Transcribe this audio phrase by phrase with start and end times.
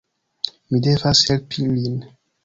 [0.71, 1.99] Mi devas helpi lin.